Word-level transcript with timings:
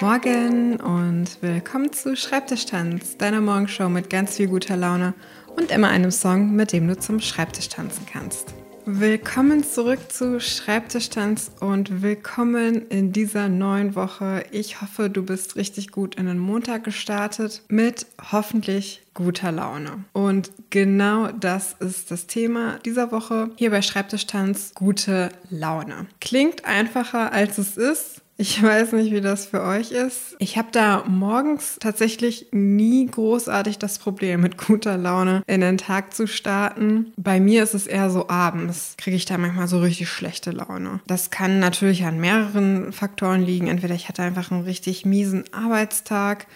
Morgen 0.00 0.76
und 0.76 1.42
willkommen 1.42 1.92
zu 1.92 2.14
Schreibtischtanz, 2.14 3.16
deiner 3.16 3.40
Morgenshow 3.40 3.88
mit 3.88 4.08
ganz 4.08 4.36
viel 4.36 4.46
guter 4.46 4.76
Laune 4.76 5.12
und 5.56 5.72
immer 5.72 5.88
einem 5.88 6.12
Song, 6.12 6.54
mit 6.54 6.72
dem 6.72 6.86
du 6.86 6.96
zum 6.96 7.18
Schreibtisch 7.18 7.68
tanzen 7.68 8.06
kannst. 8.06 8.54
Willkommen 8.84 9.64
zurück 9.64 9.98
zu 10.12 10.38
Schreibtischtanz 10.38 11.50
und 11.58 12.00
willkommen 12.00 12.86
in 12.88 13.12
dieser 13.12 13.48
neuen 13.48 13.96
Woche. 13.96 14.44
Ich 14.52 14.80
hoffe, 14.80 15.10
du 15.10 15.24
bist 15.24 15.56
richtig 15.56 15.90
gut 15.90 16.14
in 16.14 16.26
den 16.26 16.38
Montag 16.38 16.84
gestartet 16.84 17.62
mit 17.66 18.06
hoffentlich 18.30 19.02
guter 19.14 19.50
Laune. 19.50 20.04
Und 20.12 20.52
genau 20.70 21.32
das 21.32 21.74
ist 21.80 22.12
das 22.12 22.28
Thema 22.28 22.78
dieser 22.84 23.10
Woche 23.10 23.50
hier 23.56 23.70
bei 23.70 23.82
Schreibtischtanz, 23.82 24.74
gute 24.76 25.30
Laune. 25.50 26.06
Klingt 26.20 26.64
einfacher 26.64 27.32
als 27.32 27.58
es 27.58 27.76
ist. 27.76 28.22
Ich 28.40 28.62
weiß 28.62 28.92
nicht, 28.92 29.10
wie 29.12 29.20
das 29.20 29.46
für 29.46 29.62
euch 29.62 29.90
ist. 29.90 30.36
Ich 30.38 30.56
habe 30.56 30.68
da 30.70 31.02
morgens 31.08 31.76
tatsächlich 31.80 32.46
nie 32.52 33.04
großartig 33.04 33.78
das 33.78 33.98
Problem, 33.98 34.42
mit 34.42 34.56
guter 34.56 34.96
Laune 34.96 35.42
in 35.48 35.60
den 35.60 35.76
Tag 35.76 36.14
zu 36.14 36.28
starten. 36.28 37.12
Bei 37.16 37.40
mir 37.40 37.64
ist 37.64 37.74
es 37.74 37.88
eher 37.88 38.10
so 38.10 38.28
abends, 38.28 38.94
kriege 38.96 39.16
ich 39.16 39.24
da 39.24 39.38
manchmal 39.38 39.66
so 39.66 39.80
richtig 39.80 40.08
schlechte 40.08 40.52
Laune. 40.52 41.00
Das 41.08 41.32
kann 41.32 41.58
natürlich 41.58 42.04
an 42.04 42.20
mehreren 42.20 42.92
Faktoren 42.92 43.42
liegen. 43.42 43.66
Entweder 43.66 43.96
ich 43.96 44.08
hatte 44.08 44.22
einfach 44.22 44.52
einen 44.52 44.62
richtig 44.62 45.04
miesen 45.04 45.42
Arbeitstag 45.52 46.46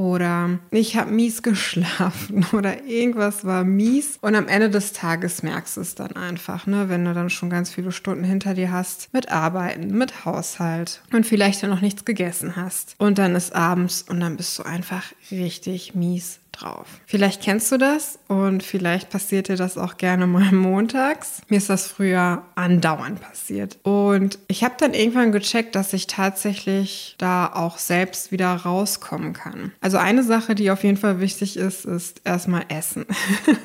oder 0.00 0.58
ich 0.70 0.96
habe 0.96 1.10
mies 1.10 1.42
geschlafen 1.42 2.46
oder 2.52 2.84
irgendwas 2.84 3.44
war 3.44 3.64
mies. 3.64 4.18
Und 4.22 4.34
am 4.34 4.48
Ende 4.48 4.70
des 4.70 4.94
Tages 4.94 5.42
merkst 5.42 5.76
du 5.76 5.82
es 5.82 5.94
dann 5.94 6.12
einfach, 6.16 6.66
ne? 6.66 6.88
wenn 6.88 7.04
du 7.04 7.12
dann 7.12 7.28
schon 7.28 7.50
ganz 7.50 7.70
viele 7.70 7.92
Stunden 7.92 8.24
hinter 8.24 8.54
dir 8.54 8.72
hast 8.72 9.12
mit 9.12 9.30
Arbeiten, 9.30 9.96
mit 9.98 10.24
Haushalt 10.24 11.02
und 11.12 11.26
vielleicht 11.26 11.62
dann 11.62 11.68
noch 11.68 11.82
nichts 11.82 12.06
gegessen 12.06 12.56
hast. 12.56 12.94
Und 12.96 13.18
dann 13.18 13.34
ist 13.34 13.54
abends 13.54 14.02
und 14.08 14.20
dann 14.20 14.38
bist 14.38 14.58
du 14.58 14.62
einfach 14.62 15.04
richtig 15.30 15.94
mies 15.94 16.40
drauf. 16.60 16.86
Vielleicht 17.06 17.42
kennst 17.42 17.72
du 17.72 17.78
das 17.78 18.18
und 18.28 18.62
vielleicht 18.62 19.10
passiert 19.10 19.48
dir 19.48 19.56
das 19.56 19.78
auch 19.78 19.96
gerne 19.96 20.26
mal 20.26 20.52
montags. 20.52 21.42
Mir 21.48 21.56
ist 21.56 21.70
das 21.70 21.86
früher 21.86 22.42
andauernd 22.54 23.20
passiert. 23.20 23.78
Und 23.82 24.38
ich 24.48 24.64
habe 24.64 24.74
dann 24.78 24.94
irgendwann 24.94 25.32
gecheckt, 25.32 25.74
dass 25.74 25.92
ich 25.92 26.06
tatsächlich 26.06 27.14
da 27.18 27.46
auch 27.46 27.78
selbst 27.78 28.32
wieder 28.32 28.54
rauskommen 28.54 29.32
kann. 29.32 29.72
Also 29.80 29.96
eine 29.98 30.22
Sache, 30.22 30.54
die 30.54 30.70
auf 30.70 30.84
jeden 30.84 30.96
Fall 30.96 31.20
wichtig 31.20 31.56
ist, 31.56 31.84
ist 31.84 32.22
erstmal 32.24 32.64
Essen. 32.68 33.06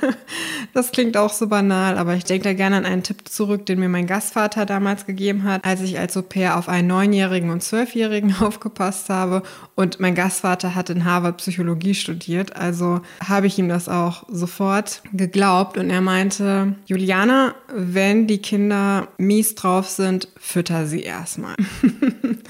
das 0.74 0.92
klingt 0.92 1.18
auch 1.18 1.34
so 1.34 1.48
banal, 1.48 1.98
aber 1.98 2.16
ich 2.16 2.24
denke 2.24 2.46
da 2.46 2.54
gerne 2.54 2.78
an 2.78 2.86
einen 2.86 3.04
Tipp 3.04 3.28
zurück, 3.28 3.66
den 3.66 3.80
mir 3.80 3.90
mein 3.90 4.08
Gastvater 4.08 4.66
damals 4.66 5.06
gegeben 5.06 5.44
hat, 5.44 5.66
als 5.66 5.82
ich 5.82 6.00
als 6.00 6.16
Au-pair 6.18 6.58
auf 6.58 6.70
einen 6.70 6.88
Neunjährigen 6.88 7.50
und 7.50 7.62
Zwölfjährigen 7.62 8.36
aufgepasst 8.42 9.10
habe. 9.10 9.44
Und 9.76 10.00
mein 10.00 10.16
Gastvater 10.16 10.76
hat 10.76 10.90
in 10.90 11.06
Harvard 11.06 11.38
Psychologie 11.38 11.96
studiert. 11.96 12.56
Also 12.56 12.85
also 12.86 13.02
habe 13.24 13.48
ich 13.48 13.58
ihm 13.58 13.70
das 13.70 13.90
auch 13.90 14.24
sofort 14.30 15.02
geglaubt 15.14 15.78
und 15.78 15.90
er 15.90 16.02
meinte, 16.02 16.76
Juliana, 16.86 17.56
wenn 17.74 18.28
die 18.28 18.40
Kinder 18.40 19.08
mies 19.18 19.56
drauf 19.56 19.90
sind, 19.90 20.28
fütter 20.38 20.86
sie 20.86 21.02
erstmal. 21.02 21.56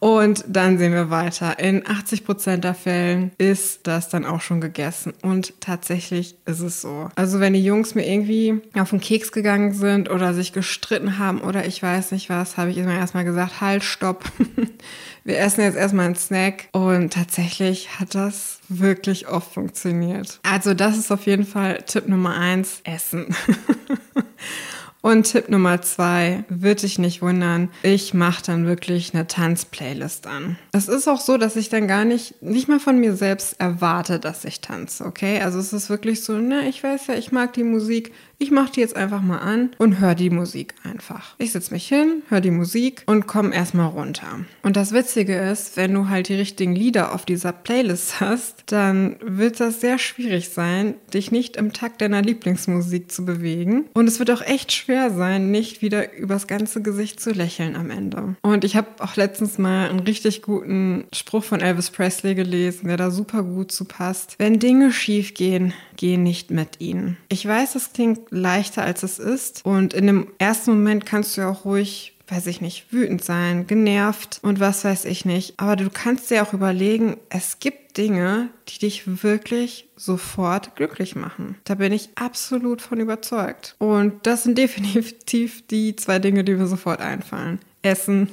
und 0.00 0.44
dann 0.46 0.78
sehen 0.78 0.92
wir 0.92 1.10
weiter. 1.10 1.58
In 1.58 1.86
80 1.86 2.24
Prozent 2.24 2.64
der 2.64 2.74
Fällen 2.74 3.32
ist 3.38 3.86
das 3.86 4.08
dann 4.08 4.24
auch 4.24 4.40
schon 4.40 4.60
gegessen 4.60 5.12
und 5.22 5.60
tatsächlich 5.60 6.36
ist 6.46 6.60
es 6.60 6.80
so. 6.80 7.08
Also 7.16 7.40
wenn 7.40 7.52
die 7.52 7.64
Jungs 7.64 7.94
mir 7.94 8.06
irgendwie 8.06 8.60
auf 8.74 8.90
den 8.90 9.00
Keks 9.00 9.32
gegangen 9.32 9.72
sind 9.72 10.10
oder 10.10 10.34
sich 10.34 10.52
gestritten 10.52 11.18
haben 11.18 11.40
oder 11.40 11.66
ich 11.66 11.82
weiß 11.82 12.12
nicht 12.12 12.30
was, 12.30 12.56
habe 12.56 12.70
ich 12.70 12.78
immer 12.78 12.94
erstmal 12.94 13.24
gesagt, 13.24 13.60
halt, 13.60 13.82
stopp. 13.82 14.24
wir 15.24 15.38
essen 15.38 15.62
jetzt 15.62 15.76
erstmal 15.76 16.06
einen 16.06 16.16
Snack 16.16 16.68
und 16.72 17.12
tatsächlich 17.12 17.98
hat 17.98 18.14
das 18.14 18.60
wirklich 18.68 19.28
oft 19.28 19.52
funktioniert. 19.52 20.40
Also 20.42 20.74
das 20.74 20.96
ist 20.96 21.10
auf 21.10 21.26
jeden 21.26 21.44
Fall 21.44 21.82
Tipp 21.86 22.08
Nummer 22.08 22.36
eins, 22.36 22.80
Essen. 22.84 23.34
Und 25.00 25.30
Tipp 25.30 25.48
Nummer 25.48 25.80
zwei, 25.80 26.44
wird 26.48 26.82
dich 26.82 26.98
nicht 26.98 27.22
wundern, 27.22 27.70
ich 27.82 28.14
mache 28.14 28.42
dann 28.44 28.66
wirklich 28.66 29.14
eine 29.14 29.28
Tanzplaylist 29.28 30.26
an. 30.26 30.58
Es 30.72 30.88
ist 30.88 31.06
auch 31.06 31.20
so, 31.20 31.38
dass 31.38 31.54
ich 31.54 31.68
dann 31.68 31.86
gar 31.86 32.04
nicht, 32.04 32.42
nicht 32.42 32.68
mal 32.68 32.80
von 32.80 32.98
mir 32.98 33.14
selbst 33.14 33.60
erwarte, 33.60 34.18
dass 34.18 34.44
ich 34.44 34.60
tanze, 34.60 35.04
okay? 35.04 35.40
Also 35.40 35.60
es 35.60 35.72
ist 35.72 35.88
wirklich 35.88 36.24
so, 36.24 36.38
ne, 36.38 36.68
ich 36.68 36.82
weiß 36.82 37.06
ja, 37.06 37.14
ich 37.14 37.30
mag 37.30 37.52
die 37.52 37.62
Musik, 37.62 38.12
ich 38.40 38.52
mache 38.52 38.72
die 38.72 38.80
jetzt 38.80 38.94
einfach 38.96 39.20
mal 39.20 39.38
an 39.38 39.70
und 39.78 39.98
höre 39.98 40.14
die 40.14 40.30
Musik 40.30 40.74
einfach. 40.84 41.34
Ich 41.38 41.52
setze 41.52 41.72
mich 41.74 41.88
hin, 41.88 42.22
höre 42.28 42.40
die 42.40 42.52
Musik 42.52 43.02
und 43.06 43.26
komme 43.26 43.52
erstmal 43.52 43.88
runter. 43.88 44.40
Und 44.62 44.76
das 44.76 44.92
Witzige 44.92 45.36
ist, 45.36 45.76
wenn 45.76 45.92
du 45.92 46.08
halt 46.08 46.28
die 46.28 46.34
richtigen 46.34 46.74
Lieder 46.74 47.14
auf 47.14 47.24
dieser 47.24 47.52
Playlist 47.52 48.20
hast, 48.20 48.64
dann 48.66 49.16
wird 49.20 49.58
das 49.58 49.80
sehr 49.80 49.98
schwierig 49.98 50.50
sein, 50.50 50.94
dich 51.12 51.32
nicht 51.32 51.56
im 51.56 51.72
Takt 51.72 52.00
deiner 52.00 52.22
Lieblingsmusik 52.22 53.10
zu 53.10 53.24
bewegen. 53.24 53.86
Und 53.94 54.06
es 54.06 54.20
wird 54.20 54.30
auch 54.30 54.42
echt 54.42 54.70
schwer 54.70 55.10
sein, 55.10 55.50
nicht 55.50 55.82
wieder 55.82 56.12
übers 56.14 56.46
ganze 56.46 56.80
Gesicht 56.80 57.20
zu 57.20 57.32
lächeln 57.32 57.74
am 57.74 57.90
Ende. 57.90 58.36
Und 58.42 58.64
ich 58.64 58.76
habe 58.76 58.88
auch 59.00 59.16
letztens 59.16 59.58
mal 59.58 59.90
einen 59.90 60.00
richtig 60.00 60.42
guten 60.42 61.06
Spruch 61.12 61.42
von 61.42 61.60
Elvis 61.60 61.90
Presley 61.90 62.36
gelesen, 62.36 62.86
der 62.86 62.96
da 62.96 63.10
super 63.10 63.42
gut 63.42 63.72
zu 63.72 63.84
passt. 63.84 64.36
Wenn 64.38 64.60
Dinge 64.60 64.92
schief 64.92 65.34
gehen, 65.34 65.72
geh 65.96 66.16
nicht 66.16 66.52
mit 66.52 66.80
ihnen. 66.80 67.16
Ich 67.28 67.44
weiß, 67.44 67.72
das 67.72 67.92
klingt 67.92 68.27
leichter, 68.30 68.82
als 68.82 69.02
es 69.02 69.18
ist. 69.18 69.64
Und 69.64 69.94
in 69.94 70.06
dem 70.06 70.28
ersten 70.38 70.72
Moment 70.72 71.06
kannst 71.06 71.36
du 71.36 71.42
ja 71.42 71.50
auch 71.50 71.64
ruhig 71.64 72.14
weiß 72.30 72.46
ich 72.46 72.60
nicht, 72.60 72.92
wütend 72.92 73.24
sein, 73.24 73.66
genervt 73.66 74.38
und 74.42 74.60
was 74.60 74.84
weiß 74.84 75.06
ich 75.06 75.24
nicht. 75.24 75.54
Aber 75.56 75.76
du 75.76 75.88
kannst 75.90 76.30
dir 76.30 76.42
auch 76.42 76.52
überlegen, 76.52 77.16
es 77.30 77.58
gibt 77.58 77.96
Dinge, 77.96 78.50
die 78.68 78.78
dich 78.78 79.22
wirklich 79.22 79.88
sofort 79.96 80.76
glücklich 80.76 81.16
machen. 81.16 81.56
Da 81.64 81.74
bin 81.74 81.92
ich 81.92 82.10
absolut 82.14 82.82
von 82.82 83.00
überzeugt. 83.00 83.74
Und 83.78 84.26
das 84.26 84.42
sind 84.42 84.58
definitiv 84.58 85.66
die 85.66 85.96
zwei 85.96 86.18
Dinge, 86.18 86.44
die 86.44 86.54
mir 86.54 86.66
sofort 86.66 87.00
einfallen. 87.00 87.60
Essen 87.82 88.28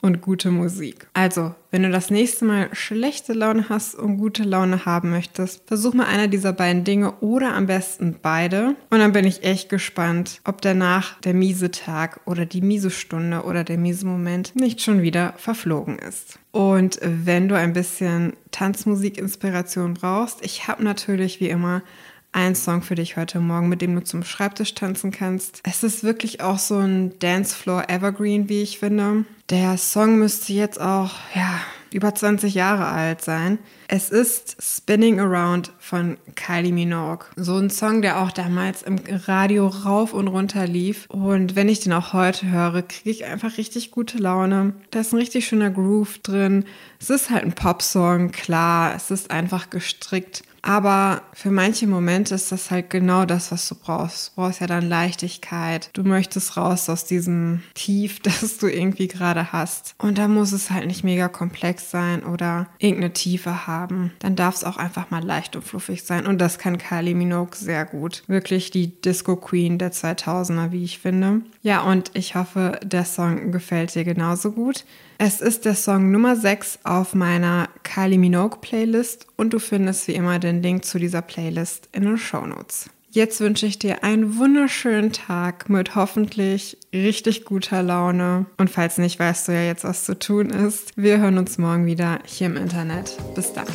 und 0.00 0.20
gute 0.20 0.50
Musik. 0.50 1.06
Also, 1.12 1.54
wenn 1.70 1.82
du 1.82 1.90
das 1.90 2.10
nächste 2.10 2.44
Mal 2.44 2.68
schlechte 2.72 3.32
Laune 3.32 3.68
hast 3.68 3.94
und 3.94 4.18
gute 4.18 4.42
Laune 4.42 4.84
haben 4.84 5.10
möchtest, 5.10 5.66
versuch 5.66 5.94
mal 5.94 6.06
einer 6.06 6.28
dieser 6.28 6.52
beiden 6.52 6.84
Dinge 6.84 7.12
oder 7.20 7.54
am 7.54 7.66
besten 7.66 8.16
beide. 8.20 8.74
Und 8.90 8.98
dann 8.98 9.12
bin 9.12 9.24
ich 9.24 9.44
echt 9.44 9.68
gespannt, 9.68 10.40
ob 10.44 10.60
danach 10.62 11.20
der 11.20 11.34
miese 11.34 11.70
Tag 11.70 12.20
oder 12.24 12.46
die 12.46 12.62
miese 12.62 12.90
Stunde 12.90 13.42
oder 13.42 13.64
der 13.64 13.78
miese 13.78 14.06
Moment 14.06 14.56
nicht 14.56 14.82
schon 14.82 15.02
wieder 15.02 15.34
verflogen 15.36 15.98
ist. 15.98 16.38
Und 16.52 16.98
wenn 17.02 17.48
du 17.48 17.56
ein 17.56 17.72
bisschen 17.72 18.32
Tanzmusik-Inspiration 18.50 19.94
brauchst, 19.94 20.44
ich 20.44 20.66
habe 20.66 20.82
natürlich 20.82 21.40
wie 21.40 21.48
immer 21.48 21.82
ein 22.32 22.54
Song 22.54 22.82
für 22.82 22.94
dich 22.94 23.16
heute 23.16 23.40
Morgen, 23.40 23.68
mit 23.68 23.82
dem 23.82 23.94
du 23.94 24.04
zum 24.04 24.22
Schreibtisch 24.22 24.74
tanzen 24.74 25.10
kannst. 25.10 25.60
Es 25.64 25.82
ist 25.82 26.04
wirklich 26.04 26.40
auch 26.40 26.58
so 26.58 26.78
ein 26.78 27.18
Dancefloor 27.18 27.88
Evergreen, 27.88 28.48
wie 28.48 28.62
ich 28.62 28.78
finde. 28.78 29.24
Der 29.50 29.76
Song 29.78 30.18
müsste 30.18 30.52
jetzt 30.52 30.80
auch, 30.80 31.10
ja, 31.34 31.60
über 31.92 32.14
20 32.14 32.54
Jahre 32.54 32.86
alt 32.86 33.22
sein. 33.22 33.58
Es 33.88 34.10
ist 34.10 34.56
Spinning 34.60 35.18
Around 35.18 35.72
von 35.78 36.18
Kylie 36.36 36.72
Minogue. 36.72 37.26
So 37.34 37.56
ein 37.56 37.70
Song, 37.70 38.02
der 38.02 38.20
auch 38.20 38.30
damals 38.30 38.82
im 38.82 39.00
Radio 39.26 39.66
rauf 39.66 40.12
und 40.12 40.28
runter 40.28 40.66
lief. 40.66 41.06
Und 41.08 41.56
wenn 41.56 41.68
ich 41.68 41.80
den 41.80 41.92
auch 41.92 42.12
heute 42.12 42.48
höre, 42.48 42.82
kriege 42.82 43.10
ich 43.10 43.24
einfach 43.24 43.58
richtig 43.58 43.90
gute 43.90 44.18
Laune. 44.18 44.74
Da 44.92 45.00
ist 45.00 45.12
ein 45.12 45.18
richtig 45.18 45.46
schöner 45.46 45.70
Groove 45.70 46.18
drin. 46.18 46.64
Es 47.00 47.10
ist 47.10 47.30
halt 47.30 47.42
ein 47.42 47.54
Popsong, 47.54 48.30
klar. 48.30 48.94
Es 48.94 49.10
ist 49.10 49.32
einfach 49.32 49.70
gestrickt. 49.70 50.44
Aber 50.62 51.22
für 51.32 51.50
manche 51.50 51.86
Momente 51.86 52.34
ist 52.34 52.52
das 52.52 52.70
halt 52.70 52.90
genau 52.90 53.24
das, 53.24 53.50
was 53.52 53.68
du 53.68 53.74
brauchst. 53.74 54.28
Du 54.28 54.42
brauchst 54.42 54.60
ja 54.60 54.66
dann 54.66 54.88
Leichtigkeit. 54.88 55.90
Du 55.92 56.02
möchtest 56.02 56.56
raus 56.56 56.88
aus 56.88 57.04
diesem 57.04 57.62
Tief, 57.74 58.20
das 58.22 58.58
du 58.58 58.66
irgendwie 58.66 59.08
gerade 59.08 59.52
hast. 59.52 59.94
Und 59.98 60.18
da 60.18 60.28
muss 60.28 60.52
es 60.52 60.70
halt 60.70 60.86
nicht 60.86 61.04
mega 61.04 61.28
komplex 61.28 61.90
sein 61.90 62.24
oder 62.24 62.68
irgendeine 62.78 63.12
Tiefe 63.12 63.66
haben. 63.66 64.12
Dann 64.18 64.36
darf 64.36 64.56
es 64.56 64.64
auch 64.64 64.76
einfach 64.76 65.10
mal 65.10 65.24
leicht 65.24 65.56
und 65.56 65.62
fluffig 65.62 66.02
sein. 66.04 66.26
Und 66.26 66.40
das 66.40 66.58
kann 66.58 66.78
Kylie 66.78 67.14
Minogue 67.14 67.56
sehr 67.56 67.84
gut. 67.84 68.22
Wirklich 68.26 68.70
die 68.70 69.00
Disco 69.00 69.36
Queen 69.36 69.78
der 69.78 69.92
2000er, 69.92 70.72
wie 70.72 70.84
ich 70.84 70.98
finde. 70.98 71.42
Ja, 71.62 71.82
und 71.82 72.10
ich 72.14 72.34
hoffe, 72.34 72.80
der 72.82 73.04
Song 73.04 73.52
gefällt 73.52 73.94
dir 73.94 74.04
genauso 74.04 74.52
gut. 74.52 74.84
Es 75.22 75.42
ist 75.42 75.66
der 75.66 75.74
Song 75.74 76.10
Nummer 76.10 76.34
6 76.34 76.78
auf 76.84 77.14
meiner 77.14 77.68
Kylie 77.82 78.16
Minogue 78.16 78.58
Playlist 78.62 79.26
und 79.36 79.52
du 79.52 79.58
findest 79.58 80.08
wie 80.08 80.14
immer 80.14 80.38
den 80.38 80.62
Link 80.62 80.86
zu 80.86 80.98
dieser 80.98 81.20
Playlist 81.20 81.90
in 81.92 82.04
den 82.04 82.16
Show 82.16 82.46
Notes. 82.46 82.88
Jetzt 83.10 83.38
wünsche 83.42 83.66
ich 83.66 83.78
dir 83.78 84.02
einen 84.02 84.38
wunderschönen 84.38 85.12
Tag 85.12 85.68
mit 85.68 85.94
hoffentlich 85.94 86.78
richtig 86.94 87.44
guter 87.44 87.82
Laune. 87.82 88.46
Und 88.56 88.70
falls 88.70 88.96
nicht, 88.96 89.18
weißt 89.18 89.48
du 89.48 89.52
ja 89.52 89.64
jetzt, 89.64 89.84
was 89.84 90.04
zu 90.04 90.18
tun 90.18 90.48
ist. 90.48 90.92
Wir 90.96 91.18
hören 91.18 91.36
uns 91.36 91.58
morgen 91.58 91.84
wieder 91.84 92.20
hier 92.24 92.46
im 92.46 92.56
Internet. 92.56 93.18
Bis 93.34 93.52
dann. 93.52 93.66